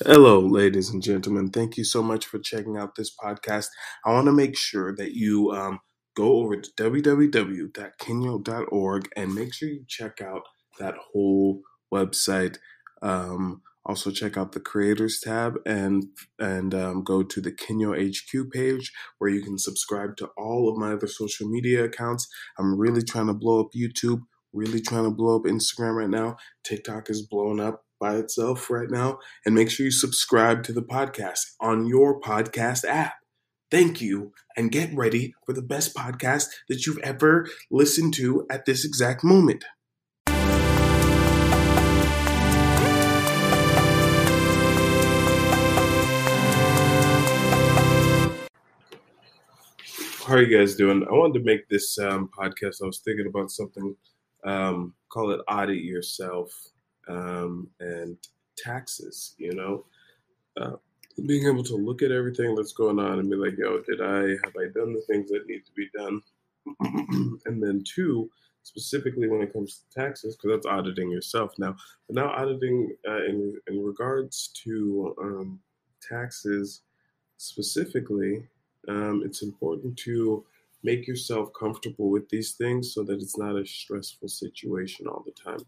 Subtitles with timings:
[0.00, 1.50] Hello, ladies and gentlemen.
[1.50, 3.68] Thank you so much for checking out this podcast.
[4.04, 5.78] I want to make sure that you um,
[6.16, 10.42] go over to www.kenyo.org and make sure you check out
[10.80, 11.60] that whole
[11.94, 12.56] website.
[13.02, 16.06] Um, also, check out the creators tab and
[16.40, 20.76] and um, go to the Kenyo HQ page where you can subscribe to all of
[20.76, 22.26] my other social media accounts.
[22.58, 24.22] I'm really trying to blow up YouTube.
[24.52, 26.36] Really trying to blow up Instagram right now.
[26.64, 29.18] TikTok is blowing up by itself right now.
[29.46, 33.14] And make sure you subscribe to the podcast on your podcast app.
[33.70, 38.66] Thank you, and get ready for the best podcast that you've ever listened to at
[38.66, 39.64] this exact moment.
[50.26, 51.06] How are you guys doing?
[51.08, 52.82] I wanted to make this um, podcast.
[52.82, 53.96] I was thinking about something,
[54.44, 56.50] um, call it Audit Yourself
[57.08, 58.16] um, and
[58.56, 59.84] taxes, you know?
[60.60, 60.76] Uh,
[61.26, 64.30] being able to look at everything that's going on and be like, yo, did I,
[64.44, 66.20] have I done the things that need to be done?
[67.46, 68.30] and then two,
[68.62, 73.24] specifically when it comes to taxes, because that's auditing yourself now, but now auditing uh,
[73.24, 75.60] in, in regards to um,
[76.00, 76.80] taxes
[77.36, 78.42] specifically,
[78.88, 80.44] um, it's important to
[80.82, 85.32] make yourself comfortable with these things so that it's not a stressful situation all the
[85.32, 85.64] time.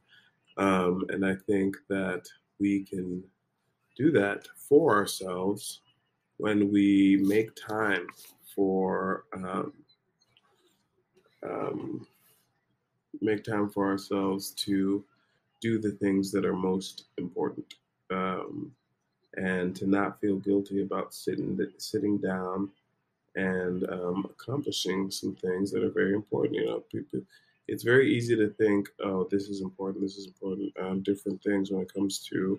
[0.57, 2.27] Um, and I think that
[2.59, 3.23] we can
[3.97, 5.81] do that for ourselves
[6.39, 8.07] when we make time
[8.55, 9.73] for um,
[11.43, 12.07] um,
[13.21, 15.05] make time for ourselves to
[15.61, 17.75] do the things that are most important
[18.11, 18.71] um,
[19.37, 22.71] and to not feel guilty about sitting sitting down
[23.37, 26.55] and um, accomplishing some things that are very important.
[26.57, 27.21] You know, people
[27.69, 31.71] it's very easy to think, oh, this is important, this is important, um, different things
[31.71, 32.59] when it comes to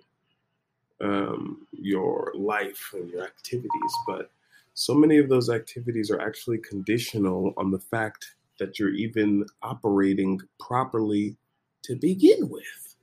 [1.01, 3.93] um, your life and your activities.
[4.05, 4.31] But
[4.73, 10.39] so many of those activities are actually conditional on the fact that you're even operating
[10.59, 11.37] properly
[11.83, 12.95] to begin with.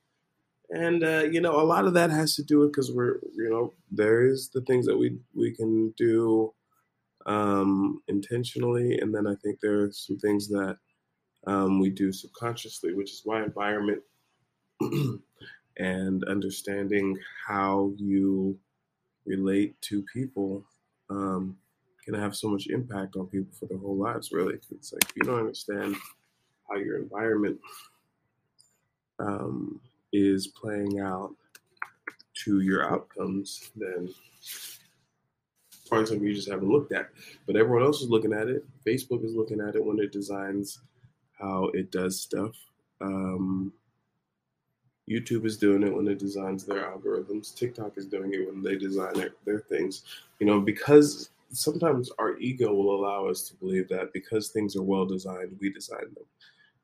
[0.71, 3.50] And uh, you know, a lot of that has to do with because we're, you
[3.50, 6.53] know, there is the things that we we can do
[7.27, 10.79] um, intentionally, and then I think there are some things that
[11.47, 14.03] um, we do subconsciously, which is why environment
[15.78, 18.59] and understanding how you
[19.27, 20.65] relate to people
[21.10, 21.56] um,
[22.05, 24.59] can have so much impact on people for their whole lives, really.
[24.71, 25.97] It's like if you don't understand
[26.69, 27.59] how your environment
[29.19, 29.81] um,
[30.12, 31.34] is playing out
[32.44, 34.12] to your outcomes, then
[35.88, 37.11] probably something you just haven't looked at.
[37.47, 38.65] But everyone else is looking at it.
[38.87, 40.81] Facebook is looking at it when it designs
[41.39, 42.55] how it does stuff.
[43.00, 43.72] Um,
[45.09, 47.55] YouTube is doing it when it designs their algorithms.
[47.55, 50.03] TikTok is doing it when they design their, their things.
[50.41, 54.83] You know, because sometimes our ego will allow us to believe that because things are
[54.83, 56.25] well designed, we design them.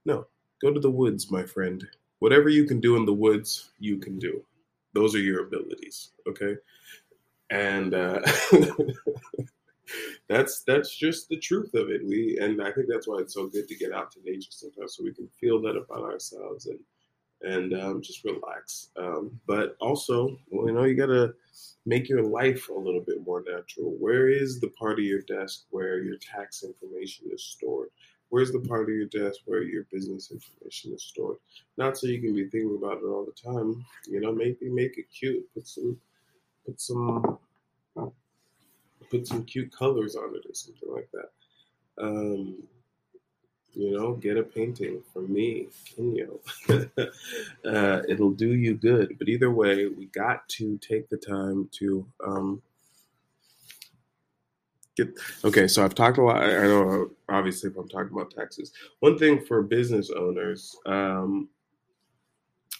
[0.04, 0.26] No,
[0.60, 1.86] go to the woods, my friend.
[2.18, 4.42] Whatever you can do in the woods, you can do.
[4.92, 6.56] Those are your abilities, okay?
[7.50, 8.20] And uh,
[10.28, 12.06] that's that's just the truth of it.
[12.06, 14.96] We and I think that's why it's so good to get out to nature sometimes,
[14.96, 16.78] so we can feel that about ourselves and
[17.42, 18.90] and um, just relax.
[18.96, 21.34] Um, but also, well, you know, you gotta
[21.86, 23.92] make your life a little bit more natural.
[23.98, 27.88] Where is the part of your desk where your tax information is stored?
[28.28, 31.38] Where's the part of your desk where your business information is stored?
[31.76, 33.84] Not so you can be thinking about it all the time.
[34.06, 35.52] You know, maybe make it cute.
[35.52, 35.98] Put some,
[36.64, 37.38] put some
[39.10, 41.30] put some cute colors on it or something like that.
[42.02, 42.62] Um,
[43.74, 46.40] you know, get a painting from me, Kenyo.
[47.64, 49.16] uh, it'll do you good.
[49.18, 52.62] But either way, we got to take the time to um,
[54.96, 55.08] get.
[55.44, 56.42] Okay, so I've talked a lot.
[56.42, 61.48] I know, obviously, if I'm talking about taxes, one thing for business owners, um,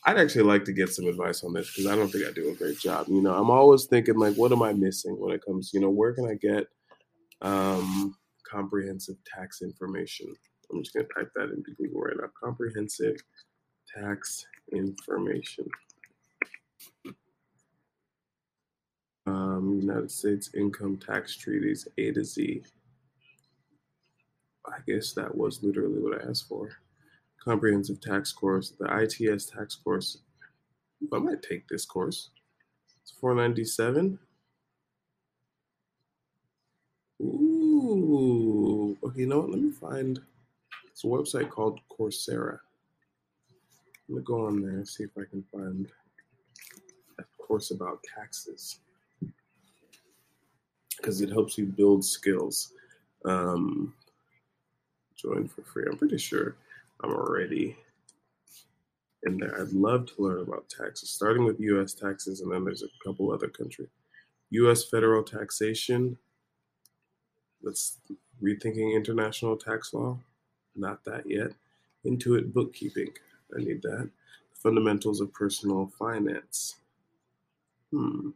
[0.05, 2.49] I'd actually like to get some advice on this because I don't think I do
[2.49, 3.06] a great job.
[3.09, 5.72] You know, I'm always thinking like, what am I missing when it comes?
[5.74, 6.69] You know, where can I get
[7.42, 10.34] um, comprehensive tax information?
[10.72, 12.28] I'm just gonna type that into Google right now.
[12.42, 13.16] Comprehensive
[13.95, 15.66] tax information.
[19.27, 22.63] Um, United States income tax treaties A to Z.
[24.66, 26.71] I guess that was literally what I asked for
[27.41, 30.19] comprehensive tax course, the ITS tax course.
[31.13, 32.31] I might take this course.
[33.03, 34.19] It's 497.
[37.22, 38.97] Ooh.
[39.03, 39.51] Okay, you know what?
[39.51, 40.21] Let me find
[40.89, 42.59] it's a website called Coursera.
[44.09, 45.89] I'm gonna go on there and see if I can find
[47.19, 48.81] a course about taxes.
[50.97, 52.75] because it helps you build skills.
[53.25, 53.95] Um,
[55.16, 55.86] join for free.
[55.91, 56.57] I'm pretty sure
[57.02, 57.76] I'm already
[59.24, 59.60] in there.
[59.60, 61.94] I'd love to learn about taxes, starting with U.S.
[61.94, 63.88] taxes, and then there's a couple other countries.
[64.50, 64.84] U.S.
[64.84, 66.16] federal taxation.
[67.62, 67.98] That's
[68.42, 70.18] rethinking international tax law.
[70.74, 71.52] Not that yet.
[72.06, 73.12] Intuit bookkeeping.
[73.56, 74.10] I need that.
[74.54, 76.76] Fundamentals of personal finance.
[77.92, 78.30] Hmm.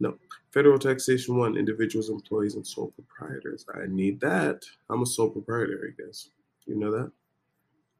[0.00, 0.18] No.
[0.52, 3.66] Federal taxation one, individuals, employees, and sole proprietors.
[3.74, 4.64] I need that.
[4.90, 6.28] I'm a sole proprietor, I guess.
[6.66, 7.10] You know that?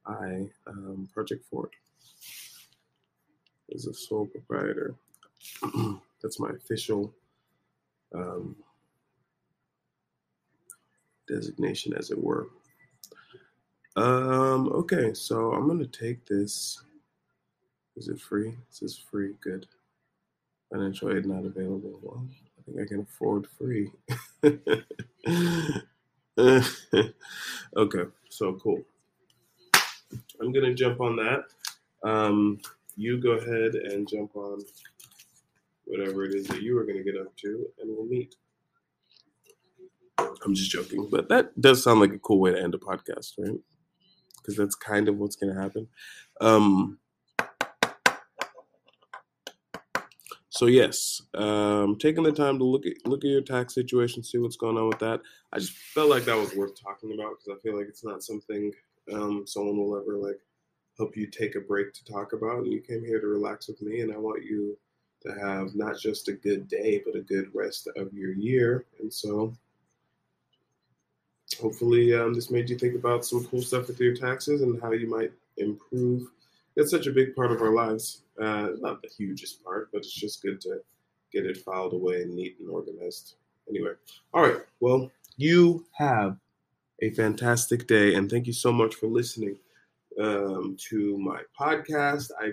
[0.07, 1.71] I, um, Project Ford,
[3.71, 4.95] is a sole proprietor.
[6.23, 7.13] That's my official
[8.15, 8.57] um,
[11.29, 12.49] designation, as it were.
[13.97, 16.83] Um, okay, so I'm gonna take this.
[17.97, 18.55] Is it free?
[18.71, 19.35] This is free.
[19.41, 19.67] Good.
[20.73, 22.01] Financial aid not available.
[22.03, 22.27] Well,
[22.59, 23.91] I think I can afford free.
[27.77, 28.83] okay, so cool.
[30.41, 31.45] I'm gonna jump on that.
[32.03, 32.61] Um,
[32.97, 34.63] you go ahead and jump on
[35.85, 38.35] whatever it is that you are gonna get up to, and we'll meet.
[40.19, 43.33] I'm just joking, but that does sound like a cool way to end a podcast,
[43.39, 43.59] right?
[44.37, 45.89] Because that's kind of what's gonna happen.
[46.41, 46.99] Um,
[50.55, 54.39] so yes, um, taking the time to look at look at your tax situation, see
[54.39, 55.21] what's going on with that.
[55.53, 58.23] I just felt like that was worth talking about because I feel like it's not
[58.23, 58.73] something
[59.13, 60.41] um, someone will ever like
[60.97, 62.59] help you take a break to talk about.
[62.59, 64.77] And you came here to relax with me, and I want you
[65.23, 68.85] to have not just a good day, but a good rest of your year.
[69.01, 69.55] And so,
[71.61, 74.93] hopefully, um, this made you think about some cool stuff with your taxes and how
[74.93, 76.29] you might improve.
[76.77, 78.23] It's such a big part of our lives.
[78.41, 80.81] Uh, not the hugest part, but it's just good to
[81.33, 83.37] get it filed away and neat and organized.
[83.69, 83.93] Anyway,
[84.33, 84.59] all right.
[84.81, 86.37] Well, you have
[87.03, 89.59] a fantastic day, and thank you so much for listening
[90.21, 92.31] um, to my podcast.
[92.41, 92.53] I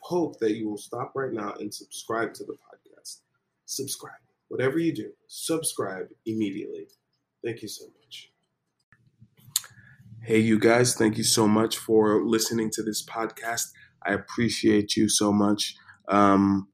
[0.00, 3.20] hope that you will stop right now and subscribe to the podcast.
[3.64, 4.12] Subscribe.
[4.48, 6.86] Whatever you do, subscribe immediately.
[7.44, 8.30] Thank you so much.
[10.20, 13.72] Hey, you guys, thank you so much for listening to this podcast.
[14.06, 15.76] I appreciate you so much.
[16.08, 16.68] Um,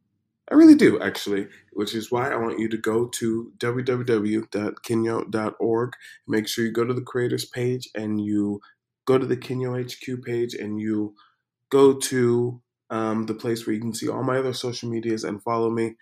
[0.51, 5.93] I really do, actually, which is why I want you to go to www.kinyo.org.
[6.27, 8.61] Make sure you go to the creators page and you
[9.07, 11.15] go to the Kinyo HQ page and you
[11.71, 12.61] go to
[12.91, 15.97] um, the place where you can see all my other social medias and follow me.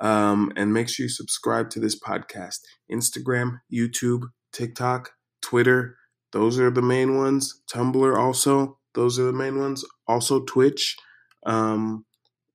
[0.00, 2.60] Um, and make sure you subscribe to this podcast
[2.90, 5.10] Instagram, YouTube, TikTok,
[5.42, 5.98] Twitter.
[6.32, 7.60] Those are the main ones.
[7.70, 8.78] Tumblr, also.
[8.94, 9.84] Those are the main ones.
[10.08, 10.96] Also, Twitch
[11.44, 12.06] um,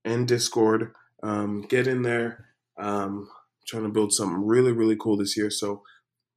[0.03, 0.92] and Discord.
[1.23, 2.47] Um, get in there.
[2.77, 3.29] Um,
[3.67, 5.50] trying to build something really, really cool this year.
[5.50, 5.81] So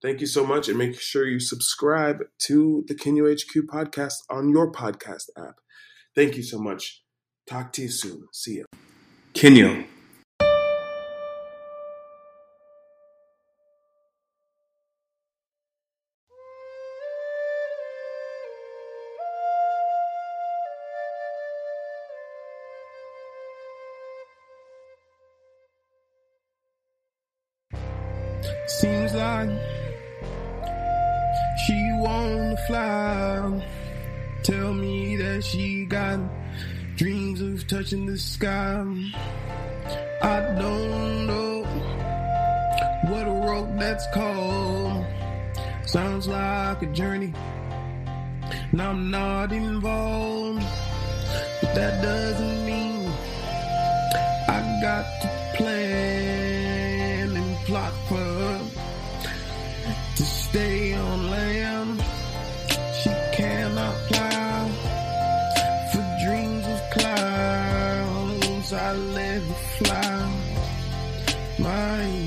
[0.02, 0.68] thank you so much.
[0.68, 5.56] And make sure you subscribe to the Kinyo HQ podcast on your podcast app.
[6.14, 7.02] Thank you so much.
[7.46, 8.26] Talk to you soon.
[8.32, 8.64] See ya.
[9.34, 9.86] Kinyo.
[31.98, 33.62] Wanna fly.
[34.42, 36.20] Tell me that she got
[36.96, 38.84] dreams of touching the sky.
[40.22, 41.64] I don't know
[43.08, 45.04] what a rope that's called.
[45.86, 47.32] Sounds like a journey,
[48.72, 50.62] and I'm not involved.
[51.60, 53.10] But that doesn't mean
[54.48, 55.27] I got to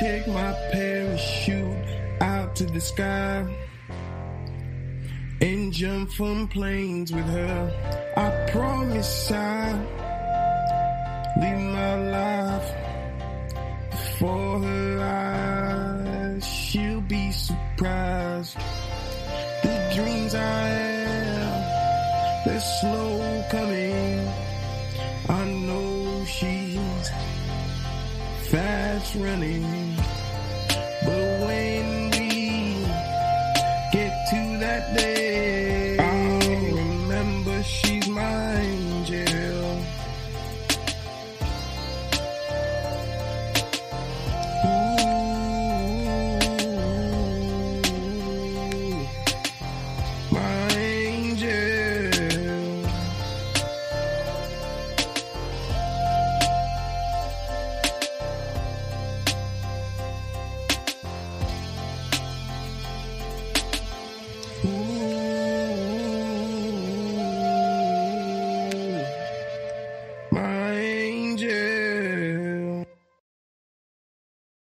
[0.00, 1.76] take my parachute
[2.22, 3.44] out to the sky
[5.42, 8.12] and jump from planes with her.
[8.16, 9.76] I promise I'll
[11.36, 12.68] leave my life
[13.90, 16.46] before her eyes.
[16.46, 18.56] She'll be surprised.
[19.62, 20.62] The dreams I
[21.10, 24.32] have, they're slow coming.
[25.28, 27.10] I know she's
[28.50, 29.62] fast running,